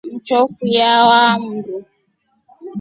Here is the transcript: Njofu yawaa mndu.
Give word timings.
Njofu 0.15 0.63
yawaa 0.77 1.33
mndu. 1.43 1.75